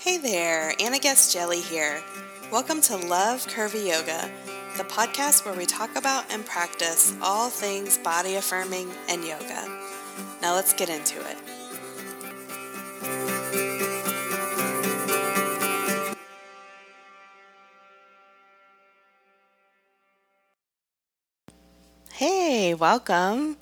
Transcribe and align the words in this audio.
Hey 0.00 0.16
there, 0.16 0.72
Anna 0.80 0.98
Guest-Jelley 0.98 1.60
here. 1.60 2.02
Welcome 2.50 2.80
to 2.80 2.96
Love 2.96 3.46
Curvy 3.46 3.88
Yoga, 3.88 4.30
the 4.78 4.84
podcast 4.84 5.44
where 5.44 5.52
we 5.52 5.66
talk 5.66 5.94
about 5.94 6.24
and 6.32 6.42
practice 6.46 7.14
all 7.20 7.50
things 7.50 7.98
body 7.98 8.36
affirming 8.36 8.90
and 9.10 9.22
yoga. 9.22 9.68
Now 10.40 10.54
let's 10.54 10.72
get 10.72 10.88
into 10.88 11.20
it. 11.20 11.36
Hey, 22.10 22.72
welcome. 22.72 23.58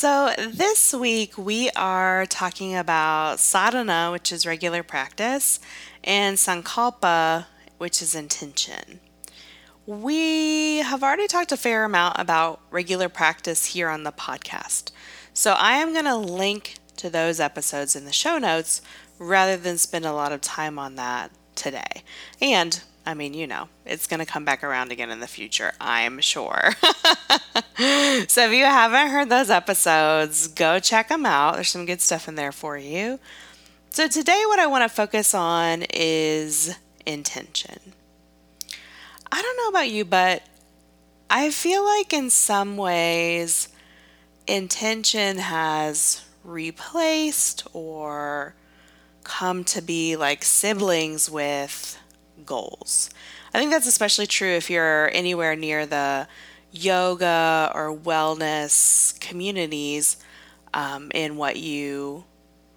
So, 0.00 0.32
this 0.38 0.94
week 0.94 1.36
we 1.36 1.70
are 1.70 2.24
talking 2.24 2.76
about 2.76 3.40
sadhana, 3.40 4.12
which 4.12 4.30
is 4.30 4.46
regular 4.46 4.84
practice, 4.84 5.58
and 6.04 6.36
sankalpa, 6.36 7.46
which 7.78 8.00
is 8.00 8.14
intention. 8.14 9.00
We 9.86 10.76
have 10.76 11.02
already 11.02 11.26
talked 11.26 11.50
a 11.50 11.56
fair 11.56 11.82
amount 11.82 12.16
about 12.16 12.60
regular 12.70 13.08
practice 13.08 13.64
here 13.64 13.88
on 13.88 14.04
the 14.04 14.12
podcast. 14.12 14.92
So, 15.34 15.54
I 15.54 15.78
am 15.78 15.92
going 15.92 16.04
to 16.04 16.14
link 16.14 16.76
to 16.98 17.10
those 17.10 17.40
episodes 17.40 17.96
in 17.96 18.04
the 18.04 18.12
show 18.12 18.38
notes 18.38 18.80
rather 19.18 19.56
than 19.56 19.78
spend 19.78 20.04
a 20.04 20.12
lot 20.12 20.30
of 20.30 20.40
time 20.40 20.78
on 20.78 20.94
that 20.94 21.32
today. 21.56 22.04
And 22.40 22.80
I 23.08 23.14
mean, 23.14 23.32
you 23.32 23.46
know, 23.46 23.70
it's 23.86 24.06
going 24.06 24.20
to 24.20 24.30
come 24.30 24.44
back 24.44 24.62
around 24.62 24.92
again 24.92 25.08
in 25.08 25.20
the 25.20 25.26
future, 25.26 25.72
I'm 25.80 26.20
sure. 26.20 26.72
so 26.82 28.44
if 28.44 28.52
you 28.52 28.66
haven't 28.66 29.08
heard 29.08 29.30
those 29.30 29.48
episodes, 29.48 30.46
go 30.48 30.78
check 30.78 31.08
them 31.08 31.24
out. 31.24 31.54
There's 31.54 31.70
some 31.70 31.86
good 31.86 32.02
stuff 32.02 32.28
in 32.28 32.34
there 32.34 32.52
for 32.52 32.76
you. 32.76 33.18
So 33.88 34.08
today, 34.08 34.42
what 34.44 34.58
I 34.58 34.66
want 34.66 34.84
to 34.84 34.94
focus 34.94 35.32
on 35.32 35.86
is 35.94 36.76
intention. 37.06 37.94
I 39.32 39.40
don't 39.40 39.56
know 39.56 39.68
about 39.70 39.88
you, 39.88 40.04
but 40.04 40.42
I 41.30 41.50
feel 41.50 41.82
like 41.86 42.12
in 42.12 42.28
some 42.28 42.76
ways, 42.76 43.70
intention 44.46 45.38
has 45.38 46.26
replaced 46.44 47.66
or 47.72 48.54
come 49.24 49.64
to 49.64 49.80
be 49.80 50.14
like 50.14 50.44
siblings 50.44 51.30
with 51.30 51.98
goals. 52.44 53.10
I 53.52 53.58
think 53.58 53.70
that's 53.70 53.86
especially 53.86 54.26
true 54.26 54.50
if 54.50 54.70
you're 54.70 55.10
anywhere 55.14 55.56
near 55.56 55.86
the 55.86 56.28
yoga 56.70 57.70
or 57.74 57.96
wellness 57.96 59.18
communities 59.20 60.18
um, 60.74 61.10
in 61.14 61.36
what 61.36 61.56
you 61.56 62.24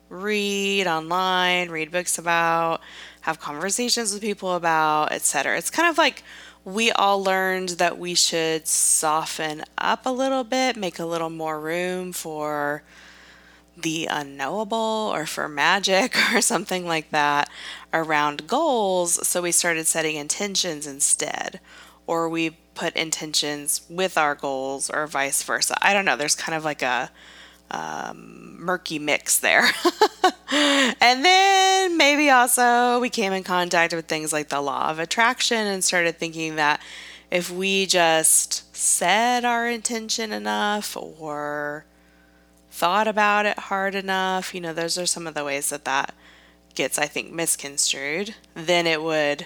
read 0.10 0.88
online, 0.88 1.70
read 1.70 1.92
books 1.92 2.18
about, 2.18 2.82
have 3.22 3.40
conversations 3.40 4.14
with 4.14 4.22
people 4.22 4.56
about, 4.56 5.12
etc. 5.12 5.58
It's 5.58 5.70
kind 5.70 5.90
of 5.90 5.98
like 5.98 6.24
we 6.64 6.92
all 6.92 7.24
learned 7.24 7.70
that 7.70 7.98
we 7.98 8.14
should 8.14 8.68
soften 8.68 9.64
up 9.78 10.06
a 10.06 10.12
little 10.12 10.44
bit, 10.44 10.76
make 10.76 11.00
a 11.00 11.06
little 11.06 11.30
more 11.30 11.60
room 11.60 12.12
for 12.12 12.84
the 13.76 14.08
unknowable 14.10 15.12
or 15.14 15.26
for 15.26 15.48
magic 15.48 16.16
or 16.34 16.42
something 16.42 16.86
like 16.86 17.10
that 17.12 17.50
around 17.94 18.48
goals. 18.48 19.26
So 19.28 19.42
we 19.42 19.52
started 19.52 19.88
setting 19.88 20.16
intentions 20.16 20.88
instead, 20.88 21.60
or 22.08 22.30
we 22.30 22.52
put 22.74 22.96
intentions 22.96 23.82
with 23.90 24.18
our 24.18 24.36
goals, 24.36 24.90
or 24.90 25.08
vice 25.08 25.44
versa. 25.44 25.78
I 25.82 25.94
don't 25.94 26.06
know. 26.06 26.16
There's 26.16 26.36
kind 26.36 26.56
of 26.56 26.64
like 26.64 26.82
a 26.82 27.12
um, 27.70 28.58
murky 28.60 29.00
mix 29.00 29.40
there. 29.40 29.64
and 30.52 31.26
then 31.26 31.98
maybe 31.98 32.30
also 32.30 33.00
we 33.00 33.10
came 33.10 33.34
in 33.34 33.44
contact 33.44 33.94
with 33.94 34.06
things 34.06 34.34
like 34.34 34.50
the 34.50 34.62
law 34.62 34.90
of 34.90 35.00
attraction 35.00 35.68
and 35.68 35.84
started 35.84 36.18
thinking 36.18 36.56
that 36.58 36.82
if 37.30 37.50
we 37.50 37.86
just 37.86 38.76
said 38.76 39.46
our 39.46 39.68
intention 39.68 40.34
enough 40.34 40.98
or 40.98 41.86
thought 42.72 43.08
about 43.08 43.46
it 43.46 43.60
hard 43.60 43.94
enough, 43.94 44.56
you 44.56 44.62
know, 44.62 44.74
those 44.74 44.98
are 44.98 45.06
some 45.06 45.28
of 45.28 45.34
the 45.34 45.44
ways 45.44 45.70
that 45.70 45.86
that 45.86 46.16
gets, 46.74 46.98
I 46.98 47.06
think, 47.06 47.32
misconstrued, 47.32 48.34
then 48.56 48.88
it 48.88 49.04
would 49.04 49.46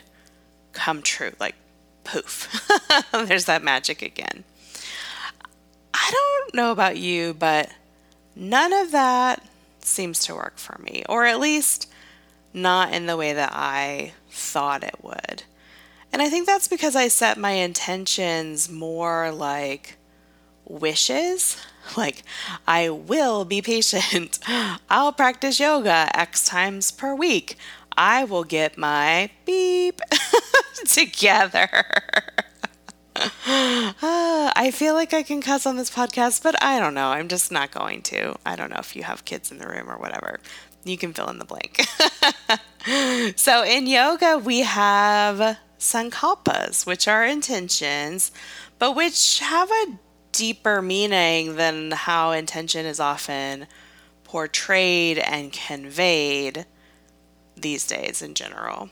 come 0.71 1.01
true. 1.01 1.33
Like, 1.39 1.55
poof, 2.03 2.69
there's 3.11 3.45
that 3.45 3.63
magic 3.63 4.01
again. 4.01 4.43
I 5.93 6.11
don't 6.11 6.53
know 6.53 6.71
about 6.71 6.97
you, 6.97 7.33
but 7.33 7.69
none 8.35 8.71
of 8.71 8.91
that 8.91 9.43
seems 9.79 10.19
to 10.25 10.35
work 10.35 10.57
for 10.57 10.77
me, 10.81 11.03
or 11.09 11.25
at 11.25 11.39
least 11.39 11.91
not 12.53 12.93
in 12.93 13.07
the 13.07 13.17
way 13.17 13.33
that 13.33 13.51
I 13.53 14.13
thought 14.29 14.83
it 14.83 15.03
would. 15.03 15.43
And 16.13 16.21
I 16.21 16.29
think 16.29 16.45
that's 16.45 16.67
because 16.67 16.95
I 16.95 17.07
set 17.07 17.37
my 17.37 17.51
intentions 17.51 18.69
more 18.69 19.31
like 19.31 19.97
wishes 20.65 21.57
like, 21.95 22.23
I 22.67 22.89
will 22.89 23.45
be 23.45 23.61
patient. 23.61 24.39
I'll 24.89 25.13
practice 25.13 25.59
yoga 25.59 26.09
X 26.13 26.45
times 26.45 26.91
per 26.91 27.13
week. 27.15 27.57
I 27.97 28.25
will 28.25 28.43
get 28.43 28.77
my 28.77 29.29
beep 29.45 30.01
together. 30.85 31.85
I 33.47 34.71
feel 34.73 34.93
like 34.93 35.13
I 35.13 35.23
can 35.23 35.41
cuss 35.41 35.65
on 35.65 35.77
this 35.77 35.89
podcast, 35.89 36.43
but 36.43 36.61
I 36.61 36.79
don't 36.79 36.93
know. 36.93 37.07
I'm 37.07 37.29
just 37.29 37.51
not 37.51 37.71
going 37.71 38.01
to. 38.03 38.35
I 38.45 38.57
don't 38.57 38.69
know 38.69 38.79
if 38.79 38.95
you 38.95 39.03
have 39.03 39.23
kids 39.23 39.51
in 39.51 39.59
the 39.59 39.67
room 39.67 39.89
or 39.89 39.97
whatever. 39.97 40.39
You 40.83 40.97
can 40.97 41.13
fill 41.13 41.29
in 41.29 41.39
the 41.39 41.45
blank. 41.45 41.87
so, 43.37 43.63
in 43.63 43.87
yoga, 43.87 44.37
we 44.37 44.59
have 44.59 45.57
sankalpas, 45.79 46.85
which 46.85 47.07
are 47.07 47.25
intentions, 47.25 48.31
but 48.77 48.95
which 48.95 49.39
have 49.39 49.71
a 49.71 49.97
deeper 50.37 50.81
meaning 50.81 51.55
than 51.55 51.91
how 51.91 52.31
intention 52.31 52.85
is 52.85 52.99
often 52.99 53.67
portrayed 54.23 55.17
and 55.17 55.53
conveyed 55.53 56.65
these 57.55 57.87
days 57.87 58.21
in 58.21 58.33
general. 58.33 58.89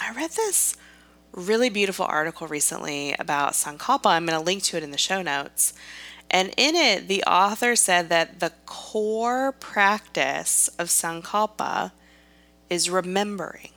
I 0.00 0.12
read 0.12 0.30
this 0.30 0.76
really 1.32 1.68
beautiful 1.68 2.06
article 2.06 2.46
recently 2.46 3.14
about 3.18 3.52
Sankalpa. 3.52 4.06
I'm 4.06 4.26
going 4.26 4.38
to 4.38 4.44
link 4.44 4.62
to 4.64 4.76
it 4.76 4.82
in 4.82 4.90
the 4.90 4.98
show 4.98 5.22
notes. 5.22 5.72
And 6.30 6.52
in 6.56 6.74
it, 6.74 7.08
the 7.08 7.22
author 7.24 7.76
said 7.76 8.08
that 8.08 8.40
the 8.40 8.52
core 8.64 9.52
practice 9.52 10.68
of 10.78 10.88
Sankalpa 10.88 11.92
is 12.70 12.90
remembering. 12.90 13.70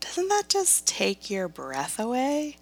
Doesn't 0.00 0.28
that 0.28 0.48
just 0.48 0.86
take 0.86 1.30
your 1.30 1.48
breath 1.48 1.98
away? 1.98 2.56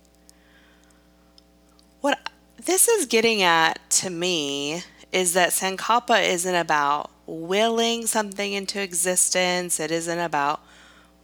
What 2.01 2.31
this 2.65 2.89
is 2.89 3.07
getting 3.07 3.43
at 3.43 3.79
to 3.91 4.11
me 4.11 4.83
is 5.13 5.35
that 5.35 5.51
Sankalpa 5.51 6.27
isn't 6.27 6.55
about 6.55 7.11
willing 7.27 8.07
something 8.07 8.53
into 8.53 8.81
existence, 8.81 9.79
it 9.79 9.91
isn't 9.91 10.19
about 10.19 10.63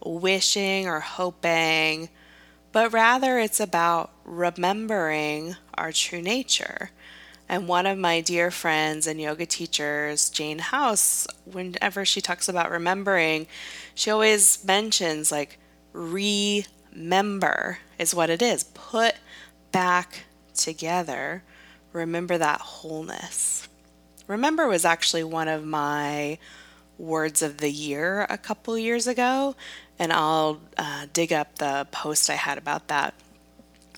wishing 0.03 0.87
or 0.87 0.99
hoping, 0.99 2.09
but 2.71 2.93
rather 2.93 3.39
it's 3.39 3.59
about 3.59 4.11
remembering 4.23 5.55
our 5.73 5.91
true 5.91 6.21
nature. 6.21 6.91
And 7.49 7.67
one 7.67 7.85
of 7.85 7.97
my 7.97 8.21
dear 8.21 8.51
friends 8.51 9.07
and 9.07 9.21
yoga 9.21 9.45
teachers, 9.45 10.29
Jane 10.29 10.59
House, 10.59 11.27
whenever 11.45 12.03
she 12.03 12.21
talks 12.21 12.49
about 12.49 12.69
remembering, 12.69 13.47
she 13.95 14.11
always 14.11 14.63
mentions 14.65 15.31
like 15.31 15.57
remember 15.93 17.79
is 17.97 18.13
what 18.13 18.29
it 18.29 18.41
is. 18.41 18.65
Put 18.65 19.15
back 19.71 20.25
together, 20.57 21.43
remember 21.93 22.37
that 22.37 22.61
wholeness. 22.61 23.67
Remember 24.27 24.67
was 24.67 24.83
actually 24.83 25.23
one 25.23 25.47
of 25.47 25.63
my 25.63 26.37
words 26.97 27.41
of 27.41 27.57
the 27.57 27.71
year 27.71 28.25
a 28.29 28.37
couple 28.37 28.77
years 28.77 29.07
ago, 29.07 29.55
and 29.97 30.11
I'll 30.11 30.59
uh, 30.77 31.05
dig 31.13 31.31
up 31.31 31.55
the 31.55 31.87
post 31.91 32.29
I 32.29 32.33
had 32.35 32.57
about 32.57 32.87
that 32.89 33.13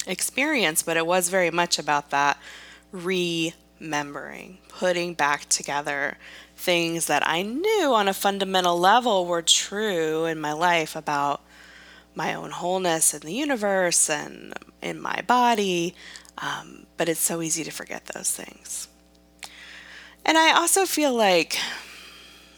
experience, 0.06 0.84
but 0.84 0.98
it 0.98 1.06
was 1.06 1.30
very 1.30 1.52
much 1.52 1.80
about 1.80 2.10
that 2.12 2.38
remembering, 2.92 4.60
putting 4.68 5.14
back 5.14 5.48
together 5.50 6.18
things 6.56 7.06
that 7.06 7.26
I 7.26 7.42
knew 7.42 7.94
on 7.94 8.08
a 8.08 8.14
fundamental 8.14 8.78
level 8.78 9.26
were 9.26 9.42
true 9.42 10.26
in 10.26 10.40
my 10.40 10.52
life 10.52 10.96
about 10.96 11.42
my 12.20 12.34
own 12.34 12.52
wholeness 12.52 13.14
in 13.14 13.22
the 13.22 13.34
universe 13.34 14.10
and 14.10 14.54
in 14.82 15.00
my 15.00 15.22
body, 15.26 15.96
um, 16.38 16.86
but 16.98 17.08
it's 17.08 17.22
so 17.22 17.42
easy 17.42 17.64
to 17.64 17.72
forget 17.72 18.08
those 18.08 18.30
things. 18.30 18.90
And 20.26 20.38
I 20.38 20.52
also 20.52 20.86
feel 20.86 21.14
like 21.14 21.58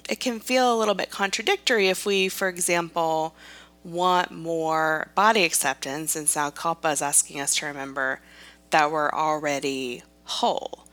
it 0.09 0.19
can 0.19 0.39
feel 0.39 0.73
a 0.73 0.79
little 0.79 0.95
bit 0.95 1.11
contradictory 1.11 1.89
if 1.89 2.07
we, 2.07 2.27
for 2.27 2.47
example, 2.47 3.35
want 3.83 4.31
more 4.31 5.11
body 5.13 5.43
acceptance, 5.43 6.15
and 6.15 6.25
Sankalpa 6.25 6.91
is 6.91 7.01
asking 7.03 7.39
us 7.39 7.55
to 7.57 7.67
remember 7.67 8.19
that 8.71 8.91
we're 8.91 9.11
already 9.11 10.01
whole. 10.23 10.87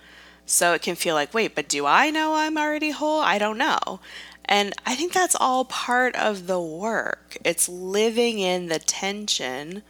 So 0.44 0.74
it 0.74 0.82
can 0.82 0.94
feel 0.94 1.14
like, 1.14 1.32
wait, 1.32 1.54
but 1.54 1.68
do 1.68 1.86
I 1.86 2.10
know 2.10 2.34
I'm 2.34 2.58
already 2.58 2.90
whole? 2.90 3.20
I 3.20 3.38
don't 3.38 3.58
know. 3.58 4.00
And 4.48 4.72
I 4.86 4.94
think 4.94 5.12
that's 5.12 5.36
all 5.38 5.66
part 5.66 6.16
of 6.16 6.46
the 6.46 6.60
work. 6.60 7.36
It's 7.44 7.68
living 7.68 8.38
in 8.38 8.68
the 8.68 8.78
tension, 8.78 9.82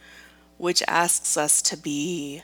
which 0.57 0.83
asks 0.85 1.37
us 1.37 1.61
to 1.63 1.77
be 1.77 2.43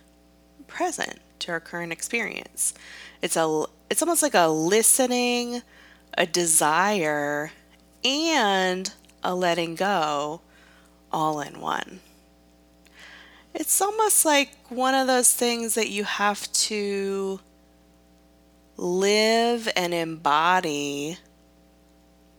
present 0.67 1.19
to 1.39 1.51
our 1.51 1.59
current 1.59 1.91
experience. 1.91 2.73
It's 3.21 3.35
a 3.35 3.65
it's 3.89 4.01
almost 4.01 4.23
like 4.23 4.33
a 4.33 4.47
listening, 4.47 5.61
a 6.17 6.25
desire, 6.25 7.51
and 8.03 8.91
a 9.21 9.35
letting 9.35 9.75
go 9.75 10.41
all 11.11 11.41
in 11.41 11.59
one. 11.59 11.99
It's 13.53 13.81
almost 13.81 14.25
like 14.25 14.51
one 14.69 14.95
of 14.95 15.07
those 15.07 15.33
things 15.33 15.75
that 15.75 15.89
you 15.89 16.05
have 16.05 16.51
to 16.53 17.39
live 18.77 19.69
and 19.75 19.93
embody 19.93 21.17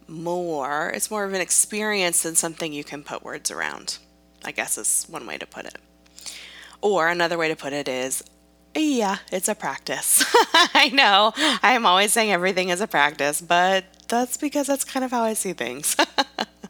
more. 0.08 0.90
It's 0.90 1.10
more 1.10 1.24
of 1.24 1.32
an 1.32 1.40
experience 1.40 2.22
than 2.22 2.34
something 2.34 2.72
you 2.72 2.84
can 2.84 3.02
put 3.02 3.24
words 3.24 3.50
around, 3.50 3.98
I 4.44 4.52
guess 4.52 4.78
is 4.78 5.06
one 5.08 5.26
way 5.26 5.38
to 5.38 5.46
put 5.46 5.64
it. 5.64 5.78
Or 6.80 7.08
another 7.08 7.38
way 7.38 7.48
to 7.48 7.56
put 7.56 7.72
it 7.72 7.88
is, 7.88 8.22
yeah, 8.74 9.18
it's 9.32 9.48
a 9.48 9.54
practice. 9.54 10.24
I 10.74 10.90
know 10.92 11.32
I'm 11.62 11.86
always 11.86 12.12
saying 12.12 12.30
everything 12.30 12.68
is 12.68 12.80
a 12.80 12.86
practice, 12.86 13.40
but 13.40 13.84
that's 14.08 14.36
because 14.36 14.66
that's 14.66 14.84
kind 14.84 15.04
of 15.04 15.10
how 15.10 15.22
I 15.22 15.34
see 15.34 15.52
things. 15.52 15.96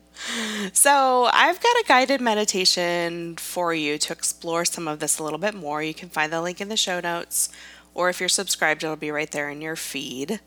so, 0.72 1.28
I've 1.32 1.60
got 1.60 1.76
a 1.76 1.84
guided 1.86 2.20
meditation 2.20 3.36
for 3.36 3.74
you 3.74 3.98
to 3.98 4.12
explore 4.12 4.64
some 4.64 4.88
of 4.88 5.00
this 5.00 5.18
a 5.18 5.24
little 5.24 5.38
bit 5.38 5.54
more. 5.54 5.82
You 5.82 5.94
can 5.94 6.08
find 6.08 6.32
the 6.32 6.40
link 6.40 6.60
in 6.60 6.68
the 6.68 6.76
show 6.76 7.00
notes, 7.00 7.48
or 7.92 8.08
if 8.08 8.20
you're 8.20 8.28
subscribed, 8.28 8.84
it'll 8.84 8.96
be 8.96 9.10
right 9.10 9.30
there 9.30 9.50
in 9.50 9.60
your 9.60 9.76
feed. 9.76 10.40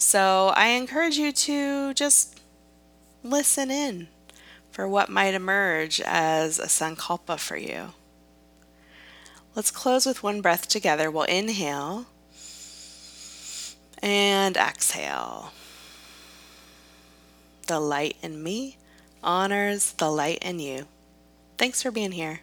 So, 0.00 0.52
I 0.54 0.68
encourage 0.68 1.18
you 1.18 1.32
to 1.32 1.92
just 1.92 2.40
listen 3.24 3.68
in 3.68 4.06
for 4.70 4.86
what 4.86 5.08
might 5.08 5.34
emerge 5.34 6.00
as 6.00 6.60
a 6.60 6.66
sankalpa 6.66 7.36
for 7.36 7.56
you. 7.56 7.88
Let's 9.56 9.72
close 9.72 10.06
with 10.06 10.22
one 10.22 10.40
breath 10.40 10.68
together. 10.68 11.10
We'll 11.10 11.24
inhale 11.24 12.06
and 14.00 14.56
exhale. 14.56 15.52
The 17.66 17.80
light 17.80 18.16
in 18.22 18.40
me 18.40 18.76
honors 19.20 19.94
the 19.94 20.10
light 20.12 20.38
in 20.42 20.60
you. 20.60 20.86
Thanks 21.56 21.82
for 21.82 21.90
being 21.90 22.12
here. 22.12 22.42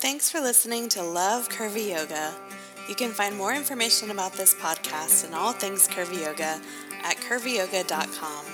Thanks 0.00 0.30
for 0.30 0.40
listening 0.40 0.90
to 0.90 1.02
Love 1.02 1.48
Curvy 1.48 1.96
Yoga. 1.96 2.34
You 2.88 2.94
can 2.94 3.10
find 3.10 3.36
more 3.36 3.54
information 3.54 4.10
about 4.10 4.32
this 4.32 4.54
podcast 4.54 5.24
and 5.24 5.34
all 5.34 5.52
things 5.52 5.86
curvy 5.88 6.24
yoga 6.24 6.60
at 7.04 7.16
curvyyoga.com. 7.16 8.44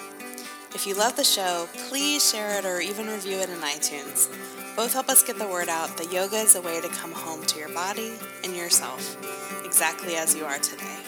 If 0.74 0.86
you 0.86 0.94
love 0.94 1.16
the 1.16 1.24
show, 1.24 1.66
please 1.88 2.30
share 2.30 2.58
it 2.58 2.64
or 2.64 2.80
even 2.80 3.06
review 3.06 3.38
it 3.38 3.48
in 3.48 3.58
iTunes. 3.58 4.28
Both 4.76 4.92
help 4.92 5.08
us 5.08 5.24
get 5.24 5.38
the 5.38 5.48
word 5.48 5.68
out 5.68 5.96
that 5.96 6.12
yoga 6.12 6.36
is 6.36 6.54
a 6.54 6.62
way 6.62 6.80
to 6.80 6.88
come 6.88 7.12
home 7.12 7.42
to 7.46 7.58
your 7.58 7.70
body 7.70 8.12
and 8.44 8.54
yourself, 8.54 9.16
exactly 9.64 10.16
as 10.16 10.36
you 10.36 10.44
are 10.44 10.58
today. 10.58 10.98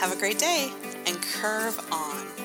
Have 0.00 0.12
a 0.12 0.16
great 0.16 0.38
day 0.38 0.70
and 1.06 1.20
curve 1.22 1.78
on. 1.92 2.39